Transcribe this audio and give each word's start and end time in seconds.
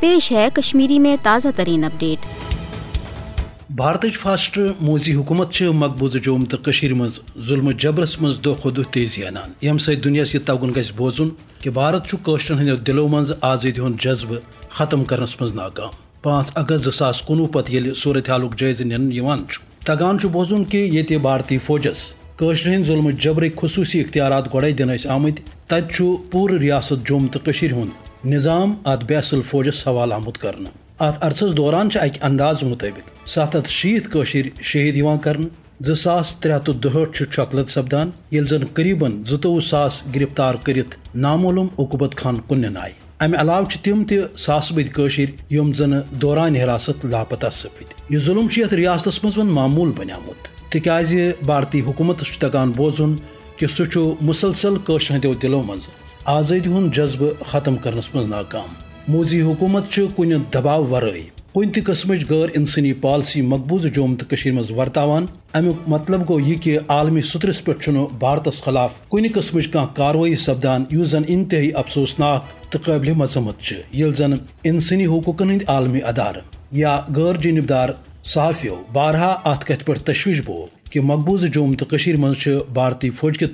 پیش 0.00 0.32
ہے 0.32 0.48
کشمیری 0.52 0.98
میں 0.98 1.16
تازہ 1.22 1.48
ترین 1.56 1.84
اپڈیٹ۔ 1.84 2.26
بھارت 3.70 4.06
فاسٹ 4.22 4.58
موزی 4.80 5.14
حکومت 5.14 5.62
مقبوضہ 5.62 6.18
جوم 6.18 6.44
تو 6.44 6.56
مز 6.94 7.18
ظلم 7.46 7.70
جبرس 7.70 8.20
مز 8.20 8.34
دہ 8.44 8.54
کھو 8.62 8.70
دہ 8.70 8.80
تیزی 8.90 9.24
انان۔ 9.26 9.52
یم 9.62 9.78
ست 9.78 10.04
دنیاس 10.04 10.34
یہ 10.34 10.40
تگن 10.44 10.74
گھ 10.74 10.92
بوزن 10.96 11.28
کہ 11.60 11.70
بھارت 11.70 12.14
قشرن 12.22 12.58
ہند 12.58 12.86
دلو 12.86 13.08
مز 13.08 13.32
آزادی 13.40 13.80
ہند 13.80 14.00
جذبہ 14.00 14.36
ختم 14.68 15.04
کرنس 15.04 15.40
مز 15.40 15.54
ناکام۔ 15.54 15.90
پانچ 16.22 16.50
اگست 16.54 16.84
زٕ 16.84 16.92
ساس 16.92 17.22
کُنوُہ 17.22 17.48
پتہٕ 17.52 17.72
ییٚلہِ 17.74 17.96
صوٗرت 17.96 18.30
حالُک 18.30 18.56
جٲیزٕ 18.58 18.84
تگان 19.84 20.18
چھُ 20.18 20.28
بوزُن 20.28 20.64
کہِ 20.64 20.80
ییٚتہِ 20.94 21.18
بھارتی 21.18 21.58
فوجس 21.58 22.12
کٲشرِ 22.36 22.72
ہٕنٛدۍ 22.72 22.86
ظُلمہٕ 22.86 23.20
جبرٕکۍ 23.20 23.56
خصوٗصی 23.56 24.00
اختیارات 24.00 24.54
گۄڈَے 24.54 24.72
دِنہٕ 24.72 24.96
ٲسۍ 24.96 25.10
آمٕتۍ 25.10 25.42
تَتہِ 25.66 25.94
چھُ 25.94 26.16
پوٗرٕ 26.30 26.58
ریاست 26.58 27.06
جوٚم 27.06 27.26
تہٕ 27.28 27.44
کٔشیٖرِ 27.44 27.72
ہُنٛد 27.72 28.05
نظام 28.28 28.74
اتھ 28.84 29.04
بیسل 29.04 29.40
فوجس 29.42 29.88
حوالہٕ 29.88 30.16
آمُت 30.16 30.38
کرنہٕ 30.38 30.70
اتھ 30.98 31.18
عرصس 31.20 31.56
دوران 31.56 31.90
چھِ 31.90 32.18
انداز 32.22 32.62
مُطٲبق 32.62 33.28
ستھ 33.28 33.56
ہتھ 33.56 33.68
شیٖتھ 33.70 34.08
کٲشِر 34.12 34.46
شہید 34.62 34.96
یِوان 34.96 35.18
کرنہٕ 35.18 35.84
زٕ 35.86 35.94
ساس 35.94 36.36
ہتھ 36.36 36.40
تہٕ 36.64 36.74
دُہٲٹھ 36.74 37.70
سپدان۔ 37.70 38.10
ییٚلہِ 38.32 38.48
زن 38.50 38.64
قریٖبن 38.74 39.22
زٕتووُہ 39.24 39.60
ساس 39.60 40.02
گرفتار 40.14 40.54
کٔرِتھ 40.54 40.96
نامعلوٗم 41.14 41.68
عقوبت 41.78 42.16
خان 42.16 42.36
کُنن 42.46 42.76
آیہِ 42.76 42.94
امہ 43.20 43.36
علاوہ 43.36 43.84
تم 43.84 44.04
تہ 44.04 44.14
ساس 44.36 44.72
بد 44.72 45.00
یم 45.50 45.72
زن 45.72 45.92
دوران 46.10 46.56
حراست 46.56 47.04
لاپتہ 47.04 47.50
سپد 47.52 47.92
یہ 48.10 48.18
ظلم 48.18 48.46
یت 48.56 48.74
ریاست 48.74 49.24
مز 49.24 49.38
معمول 49.38 49.92
بنیامت 49.96 50.48
تکیاز 50.72 51.14
بھارتی 51.46 51.80
حکومت 51.80 52.22
تگان 52.38 52.72
بوزن 52.76 53.14
کہ 53.56 53.66
سہ 53.66 53.98
مسلسل 54.20 54.74
قشر 54.84 55.14
ہندو 55.14 55.34
دلو 55.34 55.62
مز 55.62 55.88
آزادی 56.28 56.68
ہند 56.68 56.94
جذبہ 56.94 57.26
ختم 57.46 57.76
کرنس 57.76 58.14
مز 58.14 58.24
ناکام۔ 58.26 58.68
موزی 59.08 59.40
حکومت 59.42 59.98
کن 60.16 60.32
دباؤ 60.54 60.84
ورائے 60.84 61.22
کن 61.54 61.70
تہ 61.72 61.80
قسمچ 61.86 62.24
غیر 62.30 62.48
انسانی 62.54 62.92
پالسی 62.92 63.42
مقبوضہ 63.42 63.88
جوم 63.88 64.14
تو 64.14 64.50
مز 64.52 64.70
ورتاوان۔ 64.70 65.26
امیک 65.54 65.88
مطلب 65.88 66.28
گو 66.28 66.40
یہ 66.40 66.54
کہ 66.54 66.78
عالمی 66.88 67.22
سترس 67.22 67.64
پہ 67.64 67.72
بھارتس 68.18 68.62
خلاف 68.62 68.98
کن 69.10 69.26
قسمچ 69.34 69.70
کھانا 69.70 69.86
کاروی 69.94 70.34
سپدان 70.34 70.84
اس 70.90 71.08
زن 71.08 71.22
انتہائی 71.28 71.72
افسوسناک 71.74 72.72
تو 72.72 72.78
قابل 72.84 73.12
مذمت 73.12 73.72
یل 73.94 74.14
زن 74.14 74.32
انسانی 74.64 75.06
حقوقن 75.06 75.50
ہند 75.50 75.62
عالمی 75.68 76.00
ادارہ 76.02 76.40
یا 76.72 77.00
غیر 77.16 77.36
جانبدار 77.36 77.88
صحافیو 78.24 78.82
بارہا 78.92 79.32
ات 79.44 79.66
کت 79.66 79.86
پہ 79.86 79.92
تشویش 80.04 80.42
بو 80.44 80.66
کہ 80.90 81.00
مقبوضہ 81.00 81.46
جوم 81.46 81.74
تو 81.74 81.96
مز 82.18 82.48
بھارتی 82.72 83.10
فوج 83.10 83.38
کی 83.38 83.46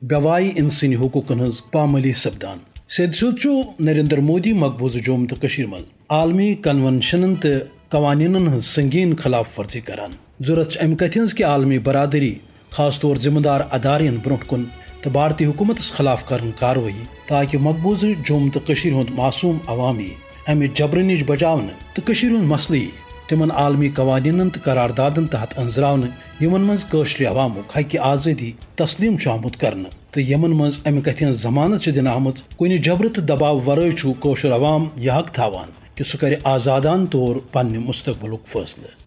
طرف 0.00 0.08
بیوائی 0.08 0.52
انسانی 0.56 0.96
حقوقن 0.96 1.40
ہز 1.40 1.60
پامالی 1.72 2.12
سپدان۔ 2.12 2.58
سید 2.88 3.14
سید 3.14 3.38
نریندر 3.80 4.18
مودی 4.18 4.52
مقبوضہ 4.52 4.98
جوم 4.98 5.26
تو 5.26 5.36
مز 5.66 5.82
عالمی 6.08 6.54
کنونشنن 6.54 7.34
تو 7.34 7.48
قوانین 7.88 8.48
ہز 8.48 8.64
سنگین 8.66 9.16
خلاف 9.16 9.58
ورزی 9.58 9.80
کران۔ 9.80 10.10
ضرورت 10.44 10.76
ام 10.80 10.94
کت 10.94 11.18
کہ 11.34 11.44
عالمی 11.44 11.78
برادری، 11.78 12.34
خاص 12.70 13.00
طور 13.00 13.16
ذمہ 13.16 13.40
دار 13.40 13.60
ادارین 13.70 14.16
برو 14.24 14.36
کن 14.46 14.64
تو 15.02 15.10
بھارتی 15.10 15.44
حکومت 15.44 15.80
خلاف 15.80 16.26
کرن 16.28 16.50
کاروی 16.58 17.04
تاکہ 17.26 17.58
مقبوضہ 17.58 18.06
جوم 18.24 18.48
تو 18.50 18.60
ہند 18.84 19.10
معصوم 19.10 19.58
عوامی۔ 19.66 20.10
امہ 20.46 20.64
جبر 20.74 21.02
نش 21.02 21.22
بچا 21.26 21.54
تو 21.94 22.02
ہند 22.06 22.46
مسئلہ 22.46 23.09
تمن 23.30 23.50
عالمی 23.52 23.88
قوانین 23.88 24.50
تو 24.50 24.60
قرارداد 24.64 25.18
تحت 25.32 25.58
انزرا 25.58 25.94
یمن 26.40 26.60
مزر 26.62 27.26
عوامک 27.26 27.76
حقہ 27.76 27.98
آزادی 28.02 28.52
تسلیم 28.76 29.16
آمت 29.30 29.60
کرنے 29.60 29.88
تو 30.10 30.20
یمن 30.20 30.56
من 30.56 30.70
امہ 30.84 31.00
کت 31.00 31.22
ضمانت 31.32 31.88
دن 31.94 32.06
آمت 32.08 32.42
کن 32.58 32.76
جبر 32.76 33.08
تو 33.08 33.20
دباؤ 33.22 33.60
ورائے 33.66 34.48
عوام 34.52 34.88
یہ 34.96 35.12
حق 35.12 35.34
تھوان 35.34 35.70
کہ 35.94 36.04
سہ 36.04 36.16
کر 36.16 36.34
آزادان 36.44 37.06
طور 37.06 37.36
پنہ 37.52 37.78
مستقبل 37.78 38.34
فیصلہ 38.46 38.99